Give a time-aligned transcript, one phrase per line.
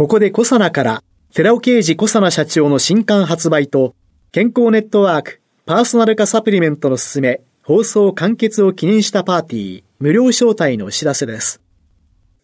[0.00, 1.04] ここでコサナから
[1.34, 3.94] 寺尾啓二コサナ社長の新刊発売と
[4.32, 11.60] 健康ネットワークパーソナル化サプリメントのすすめ放送完結を記念したパーティー無料招待のお知らせです。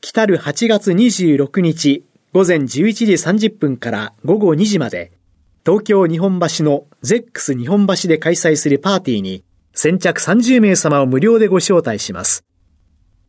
[0.02, 5.12] 来たる8月26日午前11時30分から午後2時まで
[5.64, 9.42] 東京日本橋のゼックス日本橋で開催するパーティーに
[9.72, 12.44] 先着30名様を無料でご招待します。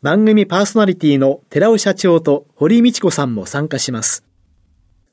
[0.03, 4.26] 番組パーソナリティの寺尾社長と堀道子さんも参加します。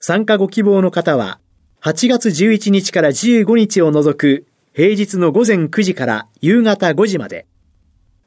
[0.07, 1.41] 参加ご希望の方は
[1.81, 7.47] 8月11日から15日を除く平日の午前9時から夕方5時まで、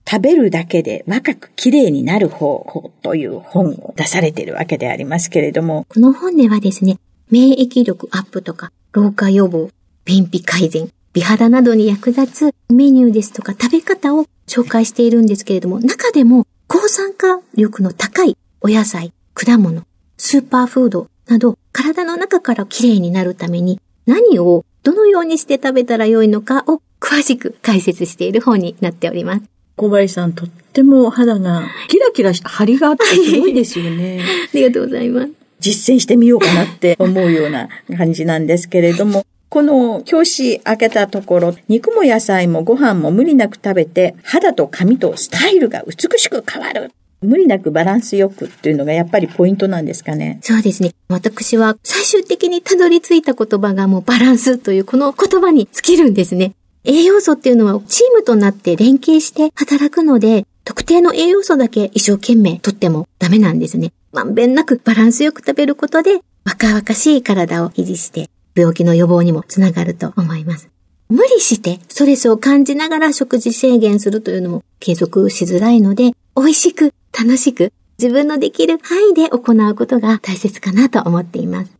[0.09, 5.85] 食べるだけで若く綺麗になる方法という本を出されているわけでありますけれども。
[5.88, 9.69] この本ではですね、免疫力アップとか、老化予防、
[10.03, 19.84] 便秘改善、美肌などに役立つメニューですとか食べ方を紹介しているんですけれども、中でも抗酸化力の高いお野菜、果物、
[20.18, 23.79] スーパーフードなど体の中から綺麗になるために
[24.09, 29.44] 何をどのようにして食べたらよいのかを詳しく解説している本になっております。
[29.75, 34.22] 小林さん、とっても肌がキラキラした張りがあってすごいですよね。
[34.52, 35.31] ありがとうございます。
[35.59, 46.91] 実践してみようかなって思うような感じなんですけれども、この表紙開けたところ、肉も野菜もご飯も無理なく食べて、肌と髪とスタイルが美しく変わる。
[47.22, 50.40] 無理なくバランスよくっていうのがやっぱりポイントなんですかね。
[50.41, 50.94] そうですね。
[51.09, 56.53] 私は最終的にたどり着いた言葉がもうバランスというこの言葉に尽きるんですね。
[56.85, 63.91] 栄養素っていうのはチームとなって連携して働くので、特定の栄養素だけ一生懸命とってもダメなんですね。
[64.13, 70.69] まんべんなくバランスよく食べることで若々しい体を維持して病気の予防にもつながると思います。
[71.09, 81.72] 無理してストレスを感じながら食事制限するというのも継続しづらいので、美味しく楽しく自分のできる範囲で行うことが大切かなと思っています。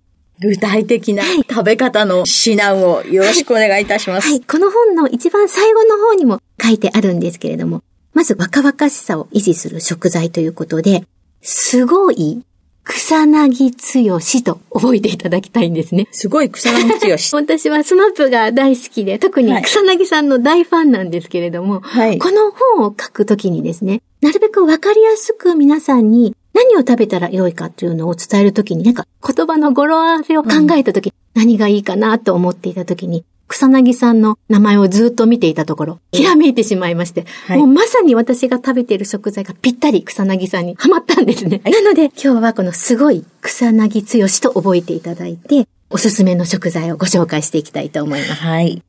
[0.42, 4.26] 具体的な食べ方の指南をよろしくお願いいたします。
[4.26, 7.84] はい、はい、この本の一番最後の方にも書いてあるんですけれども、
[8.14, 11.04] まず若々しさを維持する食材ということで、
[11.42, 12.42] すごい
[12.90, 16.08] 草薙剛と覚えていただきたいんですね。
[16.12, 17.18] すごい草薙剛。
[17.38, 41.62] 私はスマップが大好きで、特に草薙さんの大ファンなんですけれども、はい、この本を書くときにですね、なるべくわかりやすく皆さんに何を食べたらよいかというのを伝えるときに、なんか言葉の語呂合わせを考えたとき、うん、何がいいかなと思っていたときに、草薙さんの名前をずっと見ていたところ、ひらめいてしまいまして、はい、もうまさに私が食べている食材がぴったり草薙さんにハマったんですね。
[41.66, 48.34] なので今日はこのすごい草薙剛と覚えていただいて、おすすめの食材をご紹介していきたいと思います。
[48.34, 48.84] はい。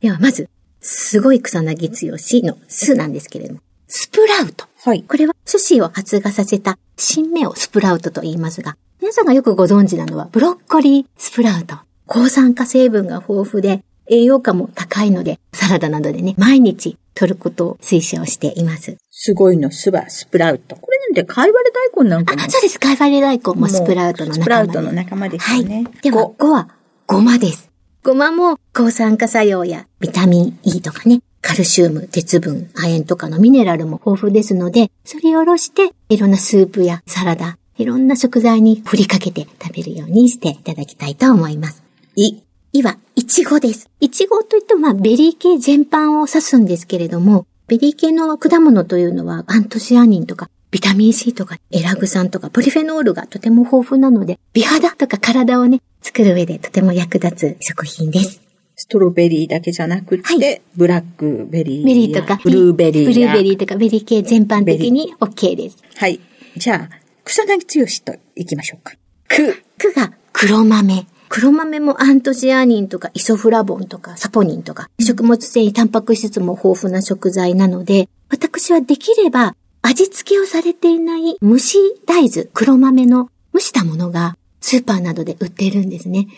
[0.00, 0.48] ではまず、
[0.80, 4.66] すごい草薙剛の巣なんですけれども、スプラウト。
[4.84, 5.02] はい。
[5.02, 11.78] これは寿司を発芽させた新芽をスプラウトと言いますが、皆さんがよくご存知なのはブロッコリースプラウト。
[12.06, 18.96] 抗酸化成分が豊富で、栄養価も高いので、サラダなどでね、毎日取ることを推奨しています。
[19.10, 20.76] すごいのスバ、スプラウト。
[20.76, 22.78] これなんて、カイワレ大根なんかあ、そうです。
[22.78, 24.42] カイワレ大根もスプラウトの仲間。
[24.42, 25.74] スプラウトの仲間ですよね。
[25.76, 25.84] はい。
[26.02, 26.68] では、5は、
[27.06, 27.70] ごまです。
[28.02, 41.82] ごまも抗酸化作用やビタミン E とかね、カルシウム、鉄分、亜鉛とかのミネラルも豊富ですので、すりおろして、いろんなスープやサラダ、いろんな食材に振りかけて食べるようにしていただきたいと思います。
[42.16, 42.43] い。
[42.74, 43.88] いは、いちごです。
[44.00, 58.40] いちごといっても、まあ、ベリー系全般を指すんですけれども、ベリー系の果物というのは、アントシアニンとか、ビタミン C とか、エラグ酸とか、ポリフェノールがとても豊富なので、美肌とか体をね、作る上でとても役立つ食品です。
[58.74, 61.86] ストロベリーだけじゃなくて、はい、ブラックベリー。
[61.86, 63.06] ベリーとか、ブルーベリー。
[63.06, 65.76] ブルーベリーとか、ベリー系全般的に OK です。
[65.94, 66.18] はい。
[66.56, 68.94] じゃあ、草薙剛と行きましょうか。
[69.28, 69.62] く。
[69.78, 71.06] くが黒豆。
[71.34, 81.76] 黒豆もアントシアニンとかイソフラボンとかサポニンとか、食物繊維、タンパク質も豊富な食材なので、私はできれば味付けをされていない蒸し
[82.06, 86.28] 大豆、黒豆の蒸したものがスーパーなどで売っているんですね。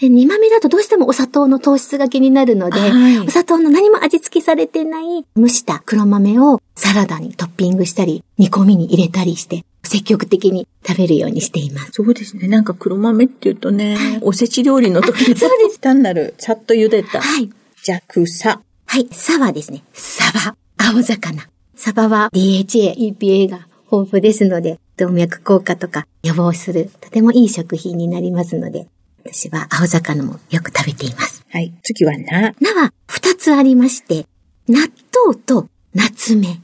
[0.00, 11.92] うん、煮豆だとどうしてもお砂糖の糖質が気になるので、はい、お砂糖の何も味付けされてない蒸した黒豆をサラダにトッピングしたり、煮込みに入れたりして、積極的に食べるようにしています。
[11.92, 12.48] そうですね。
[12.48, 15.80] なんか黒豆って言うとね、はい、おせち料理の時にそうです。
[15.80, 17.20] 単なる、さっと茹でた。
[17.20, 17.50] はい。
[17.82, 18.60] じゃくさ。
[18.86, 19.08] はい。
[19.12, 21.48] さはですね、サバ、青魚。
[21.74, 28.86] サバは DHA、EPA が豊富ですので、動脈硬化とか予防する、とてもいい食品になりますので、
[29.24, 31.44] 私は青魚もよく食べています。
[31.50, 31.72] はい。
[31.82, 32.52] 次はな。
[32.60, 34.26] なは二つありまして、
[34.68, 34.88] 納
[35.26, 36.60] 豆と夏目。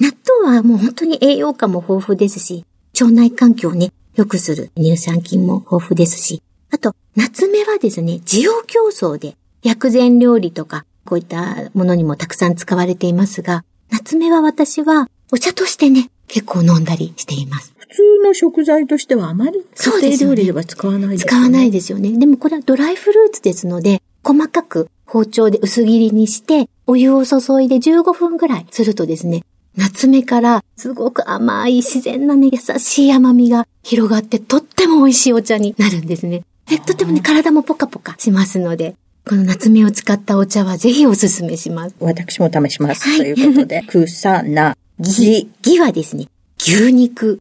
[0.00, 0.12] 納
[0.42, 2.64] 豆はもう本当に栄養価も豊富ですし、
[2.98, 17.74] 腸内環境をね、良くする乳酸菌も豊富ですし、あと、夏目はですね、需要競争で薬膳料理とか、こういったものにもたくさん使われていますが、夏目は私はお茶としてね、結構飲んだりしています。
[17.76, 21.28] 普通の食材としてはあまり家庭料理では使わないですよね。
[21.28, 22.18] 使わないですよね。
[22.18, 29.44] でもこれはドライフルーツですので、細かく包丁で薄切りにして、お湯を注いで15分ぐらいするとですね、
[29.76, 36.42] 夏目からすごく甘い自然なね、優しい甘みが広がってとっても美味しいお茶になるんですね。
[36.66, 38.96] で、とてもね、体もポカポカしますので、
[39.26, 41.94] この夏目を使ったお茶はぜひおすすめします。
[42.00, 43.08] 私も試します。
[43.08, 45.48] はい、ということで、 草なぎ。
[45.62, 46.26] ぎはですね、
[46.58, 47.40] 牛肉。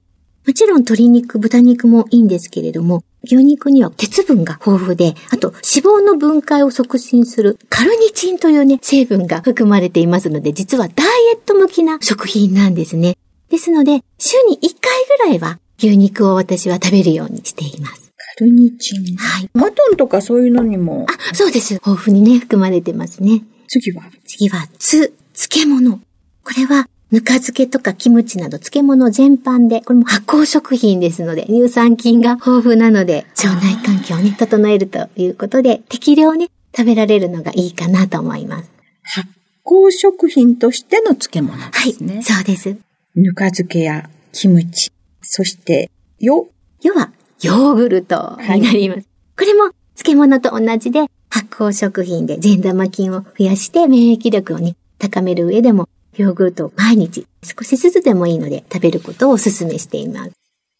[0.50, 13.16] もちろん鶏肉、豚肉もいいんですけれども、牛肉には鉄分が豊富で、あと脂肪の分解を促進するカルニチンというね、成分が含まれていますので、実はダイエット向きな食品なんですね。
[13.52, 14.72] ですので、週に1回
[15.20, 18.12] ぐらいは牛肉を私は食べるようにしています。
[18.40, 19.18] カルニチン？
[19.18, 19.50] はい。
[19.54, 21.06] マトンとかそういうのにも？
[21.08, 21.76] あ、そうです。
[21.76, 23.44] 豊富にね、含まれてますね。
[23.68, 24.02] 次は？
[24.26, 26.00] 次は、つ、漬物。
[26.44, 38.72] これはぬか漬けとかキムチなど漬物全般で、これも発酵食品ですので、乳酸菌が豊富なので、腸内環境をね、整えるということで、適量ね、食べられるのがいいかなと思います。
[39.02, 39.28] 発
[39.66, 42.14] 酵食品としての漬物ですね。
[42.16, 42.78] はい、そうです。
[43.16, 44.92] ぬか漬けやキムチ、
[45.24, 45.90] そして、
[46.20, 46.48] よ。
[46.84, 47.12] よは、
[47.42, 48.98] ヨーグルトになります。
[48.98, 60.32] はい、これも漬物と同じで、発酵食品で善玉菌を増やして免疫力をね、高める上でもヨーグルトを毎日少しずつでもいいので食べることをお勧めしています。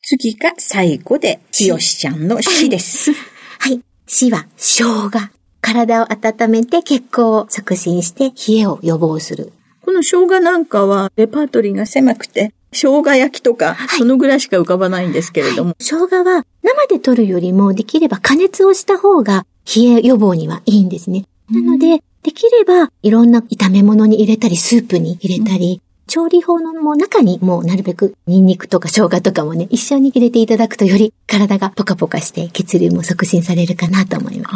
[0.02, 3.12] 次が最後で、ちよしちゃんの死です。
[3.60, 3.80] はい。
[4.08, 5.30] 死は生姜。
[5.62, 9.52] 体を温めて血行を促進して冷えを予防する。
[9.82, 15.72] この生姜なんかはレパートリーが狭くて、生姜焼きとか、そのぐらいしか浮かばないんですけれども。
[15.72, 21.26] はい、生姜は生で取るよりもできれば加熱をした方が冷え予防にはいいんですね。
[21.52, 34.56] なので、できれば、いろんな炒め物に入れたり、スープに入れたり、調理法のも中にもうなるべくニンニクとか生姜とかもね、一緒に入れていただくとより体がポカポカして血流も促進されるかなと思います。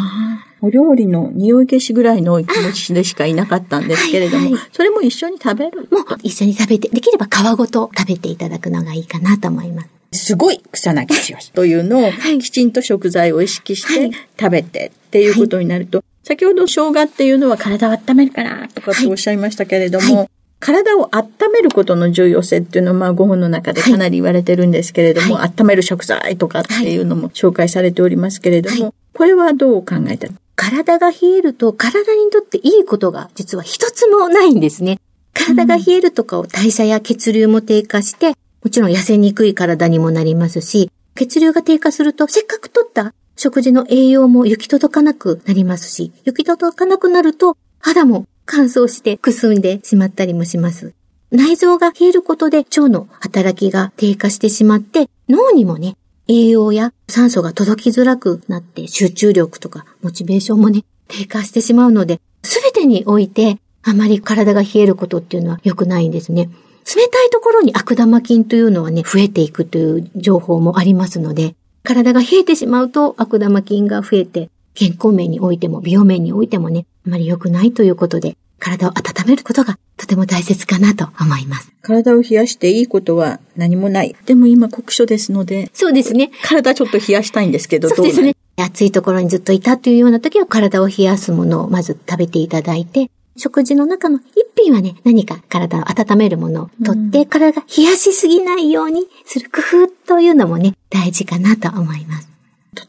[0.62, 5.88] お料理の匂い消しぐらいの気持ちでしかいなかったんですけれども、はいはい、それも一緒に食べる？
[5.92, 10.26] もう一緒に食べて、できれば皮ごと食べていただくのがいいかなと思います。
[10.26, 35.00] すごい草薙剛というのを、きちんと食材を意識して食べてっていうことになると、先ほど生姜っていうのは体を温めるからとかっておっしゃいましたけれども、はい、体を温めることの重要性っていうのは、まあ、5本の中でかなり言われてるんですけれども、はい、温める食材とかっていうのも紹介されておりますけれども、はい、これはどう考えた体が冷えると、体にとっていいことが実は一つもないんですね。
[35.32, 50.94] 体が冷えるとかを代謝や血流も低下して、もちろん痩せにくい体にもなりますし、血流が低下すると、せっかく取った食事の栄養も行き届かなくなりますし、行き届かなくなると肌も乾燥してくすんでしまったりもします。
[51.30, 55.96] 内臓が冷えることで腸の働きが低下してしまって脳にもね、
[56.28, 66.48] 栄養や酸素が届きづらくなって集中力とかモチベーションもね、低下してしまうので、すべてにおいてあまり体が冷えることっていうのは良くないんですね。
[66.86, 81.70] 冷たいところに悪玉菌というのはね、増えていくという情報もありますので、体が冷えてしまうと悪玉菌が増えて、健康面においても美容面においてもね、あまり良くないということで、体を温めることがとても大切かなと思います。
[81.82, 84.16] 体を冷やしていいことは何もない。
[84.24, 85.70] でも今酷暑ですので。
[85.74, 86.30] そうですね。
[86.42, 88.34] 体ちょっと冷やしたいんですけど、そうですね。
[88.56, 102.28] 暑いところにずっといたというような時は体を冷やすものをまず食べていただいて、食事の中の一品はね、何か体を温めるものをとって、うん、体が冷やしすぎないようにする工夫というのもね、大事かなと思います。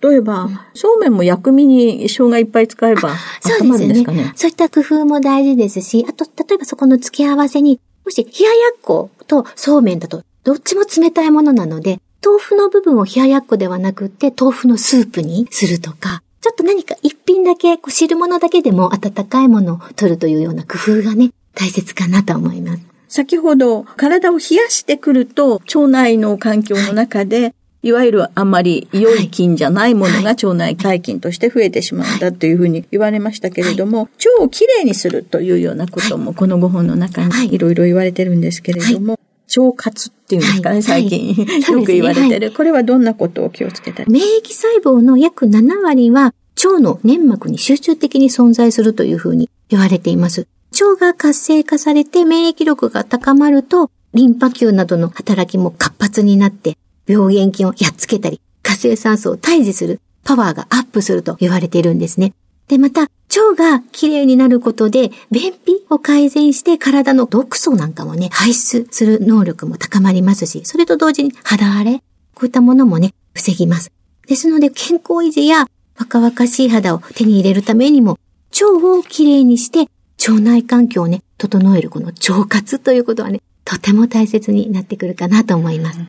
[0.02, 4.04] 例えば、そうめんも薬味に生姜いっぱい使えば、そうですね。
[4.04, 4.34] ね？
[4.36, 22.84] そういった工夫も大事ですし、あと、例えばそこの付け合わせに、もし冷ややっことそうめんだと、どっちも冷たいものなので、豆腐の部分を冷ややっこではなくって、豆腐のスープにするとか、ちょっと何か一品だけ、こう汁物だけでも温かいものを取るというような工夫がね、大切かなと思います。
[23.08, 27.54] 先ほど、体を冷やしてくると、腸内の環境の中で、はい。
[27.82, 37.58] いわゆるあんまり良い菌じゃないものが腸内細菌として増えてしまうんだというふうに言われましたけれども、腸をきれいにするというようなこともこの5本の中にい。
[37.58, 39.20] ろいろ言われてるんですけれども、
[39.58, 46.34] 腸活っていうんですかね、最近、よく言われてる、これはどんなことを気をつけたら免疫細胞の約7割は
[46.64, 50.48] 腸の粘膜に集中的に存在するというふうに言われています。
[50.72, 62.34] 腸が活性化されて免疫力が高まると、リンパ球などの働きも活発になって、病原菌をやっつけたり、活性酸素を退治するパワーがアップすると言われているんですね。
[62.68, 71.98] で、また、腸がきれいになることで、便秘を改善して体の毒素なんかもね、排出する能力も高まりますし、それと同時に肌荒れ、
[72.34, 73.92] こういったものもね、防ぎます。
[74.28, 75.68] ですので、健康維持や
[76.00, 78.18] 若々しい肌を手に入れるためにも、
[78.52, 79.90] 腸をきれいにして、
[80.28, 86.00] 腸内環境をね、整えるこの腸活ということはね、とても大切になってくるかなと思います。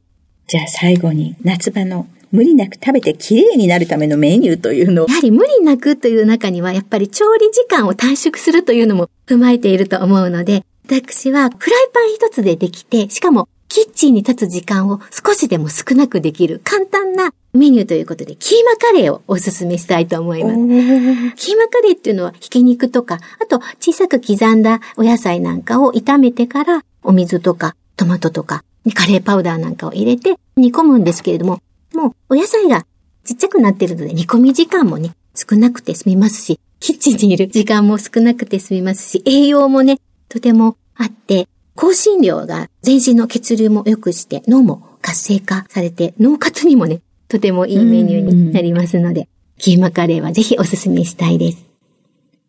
[0.46, 5.08] じゃあ最後に夏場の無理なく食べてきれいになるためのメニューというのを。
[5.08, 20.56] やはり無理なくという中には、やっぱり調理時間を短縮するというのも踏まえていると思うので、私はフライパン一つでできて、しかもキッチンに立つ時間を少しでも少なくできる簡単なメニューということで、キーマカレーをおすすめしたいと思います。
[21.36, 28.64] キーマカレーっていうのは、ひき肉とか、あと小さく刻んだお野菜なんかを炒めてから、お水とかトマトとか
[28.94, 31.60] カレーパウダーなんかを入れて煮込むんですけれども、
[31.96, 32.86] もうお野菜が
[33.24, 39.98] ちっちゃくなってるので煮込み時間もね、少なくて済みますし、キッチンにいる時間も少なくて済みますし、栄養もね、
[40.28, 51.65] とてもあって、香辛料が全身の血流も良くして脳も活性化されて脳活にもね、とてもいいメニューになりますので、キーマカレーはぜひおすすめしたいです。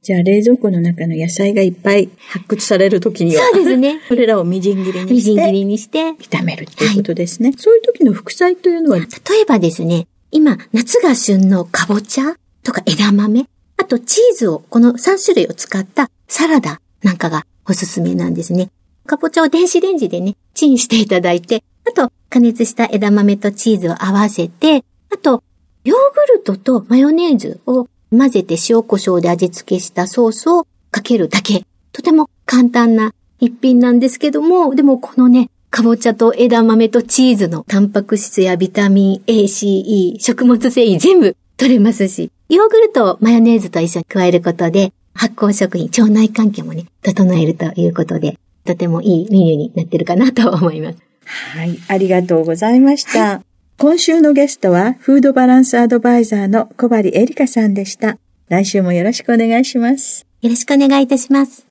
[0.08, 3.44] じゃあ冷蔵庫の中の野菜がいっぱい発掘されるときには。
[3.52, 4.00] そうですね。
[4.08, 5.14] それらをみじん切りにして。
[5.14, 6.00] みじん切りにして。
[6.12, 7.50] 炒めるっていうことですね。
[7.50, 9.06] はい、そういう時の副菜というのは例
[9.42, 18.70] えばですね、今、夏が旬のかぼちゃとか枝豆、あとチーズを、この3種類を使ったサラダなんかがおすすめなんですね。
[19.06, 25.44] かぼちゃを電子レンジでね、チンしていただいて、あと加熱した枝豆とチーズを合わせて、あと、
[25.84, 31.66] ヨーグルトとマヨネーズを混ぜて塩胡椒で味付けしたソースをかけるだけ。
[31.92, 51.00] とても簡単な一品なんですけども、でもこのね、かぼちゃと枝豆とチーズのタンパク質やビタミン A、C、E、食物繊維全部取れますし、ヨーグルトをマヨネーズと一緒に加えることで、発酵食品、腸内環境もね、整えるということで、とてもいいメニューになってるかなと思います。
[51.26, 53.20] はい、ありがとうございました。
[53.20, 58.18] はい今週のゲストは、フードバランスアドバイザーの小針エリカさんでした。
[58.50, 60.26] 来週もよろしくお願いします。
[60.42, 61.68] よろしくお願いいたします。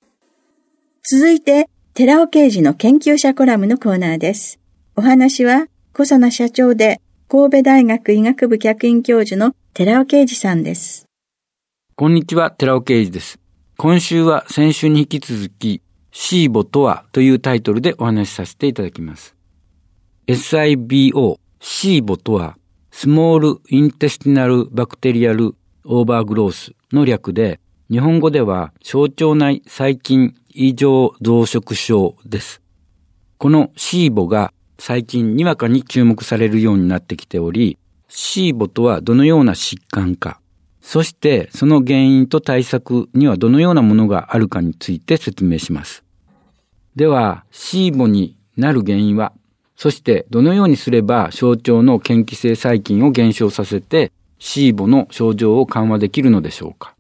[1.03, 4.61] 続いて、寺尾刑事の研究者コラムのコーナーです。
[4.95, 11.07] お話は、小佐奈社長で、神戸大学医学部客員教授の寺尾啓二さんです。
[11.97, 13.41] こんにちは、寺尾啓二です。
[13.79, 15.83] 今週は先週に引き続き、
[16.13, 19.35] シーボとはというタイトルでお話しさせていただきます。
[20.29, 22.57] SIBO シーボとは、
[22.91, 27.61] スモールインテスティナルバクテリアルオーバーグロースの略で、
[27.91, 32.61] 日本語では小腸内細菌異常増殖症です。
[33.39, 40.41] このシーボが最近にわかに注目されるようになってきており、シーボとはどのような疾患か、
[40.81, 46.05] そしてその原因と対策にはどのようなものがあるかについて説明します。
[46.95, 49.33] では、シーボになる原因は
[49.77, 56.95] そしてどのようにすれば小腸の嫌気性細菌を減少させてシーボの症状を緩和できるのでしょうか？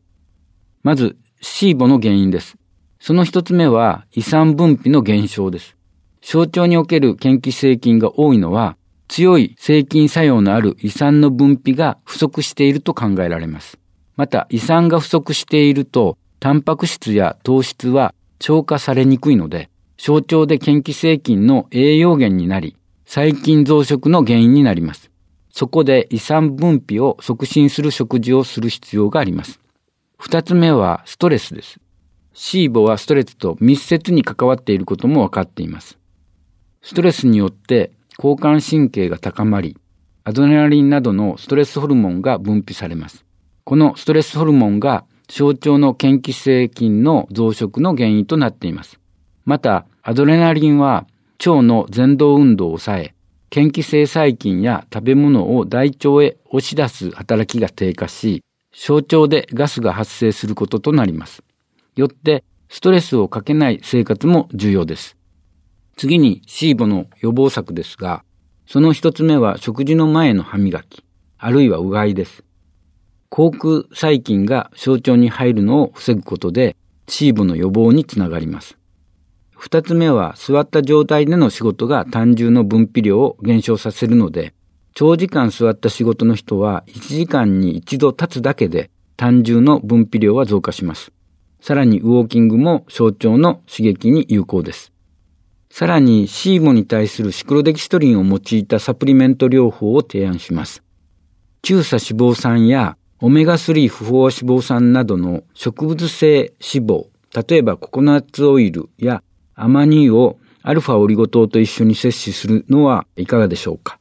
[0.82, 2.56] まず、シーボの原因です。
[3.00, 5.76] その一つ目は、胃酸分泌の減少です。
[6.20, 8.76] 小腸における嫌気性菌が多いのは、
[9.08, 13.78] 強い性菌作用のある胃酸の分泌が不足していると考えられます。
[14.16, 22.76] また、胃酸が不足していると、タンパク質や糖質は消化されにくいので、小腸で嫌気性菌の栄養源になり、
[23.06, 25.10] 細菌増殖の原因になります。
[25.50, 29.60] そこで胃酸分泌を促進する食事をする必要があります。
[30.18, 31.80] 二つ目はストレスです。
[32.34, 35.98] シーボはストレスと密接に関わっていることも分かっています。
[36.82, 39.78] ストレスによって交感神経が高まり、
[40.24, 43.24] アドレナリンなどのストレスホルモンが分泌されます。
[43.64, 49.00] このストレスホルモンが小腸の嫌気性菌の増殖の原因となっています。
[49.46, 51.06] また、アドレナリンは
[51.38, 53.14] 腸の前動運動を抑え、
[53.54, 61.44] 嫌気性細菌や食べ物を大腸へ押し出す働きが低下し、小腸でガスが発生することとなります。
[61.94, 65.16] よって、ストレスをかけない生活も重要です。
[65.96, 68.24] 次に、シーボの予防策ですが、
[68.66, 71.04] その一つ目は食事の前の歯磨き、
[71.38, 72.42] あるいはうがいです。
[73.30, 76.76] 口腔細菌が小腸に入るのを防ぐことで、
[77.06, 78.76] シーボの予防につながります。
[79.56, 84.52] 二つ目は座った状態での仕事が単純の分泌量を減少させるので、
[84.94, 91.10] 長時間座った仕事の人は1時間に一度立つだけで単純の分泌量は増加します。
[91.60, 94.92] さらにウォーキングも小腸の刺激に有効です。
[95.70, 100.82] さらにシーモに対するシクロデキストリンを用いたサプリメント療法を提案します。
[101.62, 107.06] 中鎖脂肪酸やオメガ3不飽和脂肪酸などの植物性脂肪、
[107.48, 109.22] 例えばココナッツオイルや
[109.58, 113.98] アマニ油をアルファオリゴ糖と一緒に摂取するのはいかがでしょうか？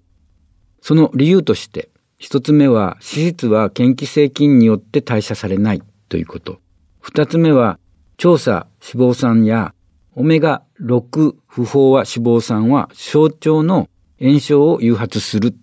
[0.81, 6.59] その理由として、一つ目は脂質は嫌気性菌によって代謝されないということ。
[6.99, 7.79] 二つ目は
[8.17, 9.73] 調査脂肪酸や
[10.13, 12.05] オメガ6不飽和脂
[12.37, 13.87] 肪酸は小腸の
[14.19, 15.55] 炎症を誘発する。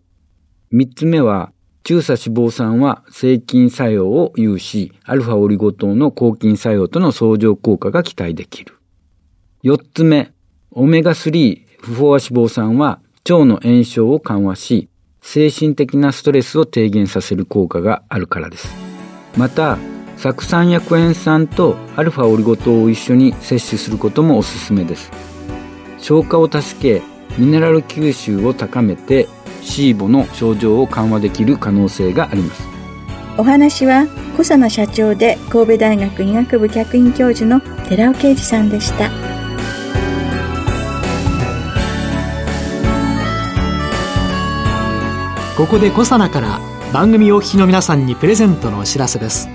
[0.71, 8.79] 三つ目は中鎖脂肪酸は制菌作用を有し、アルファオリゴ糖の抗菌作用との相乗効果が期待できる。
[9.65, 10.33] 四つ目、
[10.73, 12.99] オメガ3不飽和脂肪酸は
[13.31, 14.89] 腸の炎症を緩和し、
[15.21, 18.75] 精神的なストレスを低減させる効果があるからです。
[19.37, 19.79] また、
[20.17, 25.13] 酢酸やクエン酸とアルファオリゴ糖を一緒に摂取することもおすすめです。
[25.99, 27.01] 消化を助け、
[27.39, 29.29] ミネラル吸収を高めて、
[29.63, 32.67] シーボの症状を緩和できる可能性があります。
[33.39, 39.32] お話は、小佐野社長で神戸大学医学部客員教授の寺尾啓二さんでした。
[45.57, 46.61] ここでコサナから
[46.95, 49.51] 番組お聞きの皆さんにプレゼントのお知らせです。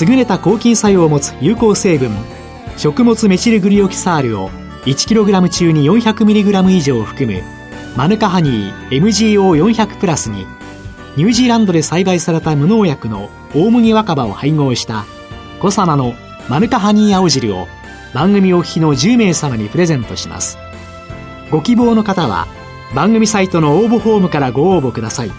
[0.00, 2.12] 優れた抗菌作用を持つ有効成分
[2.76, 4.50] 食物メチルグリオキサールを
[4.84, 7.42] 1kg 中に 400mg 以上含む
[7.96, 10.46] マヌカハニー MGO400 プラスに
[11.16, 15.04] ニュージーランドで栽培された無農薬の大麦若葉を配合した
[15.60, 16.14] コサナの
[16.48, 17.66] マヌカハニー青汁を
[18.14, 20.58] 番組お聞きの10名様にプレゼントします。
[21.50, 22.46] ご希望の方は
[22.94, 25.30] 番組サイトの応募フォームからご応募ください。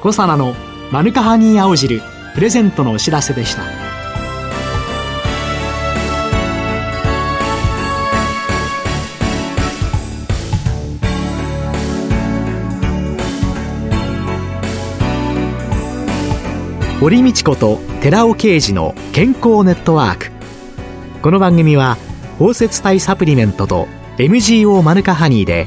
[0.00, 0.54] コサナの
[0.90, 2.02] マヌカハニー青汁
[2.34, 3.62] プレゼントのお知らせでした。
[17.00, 20.30] 堀道子と寺尾啓二の健康ネットワーク。
[21.20, 21.96] この番組は
[22.38, 23.88] 包摂体サプリメントと
[24.18, 25.66] MGO マヌカハニーで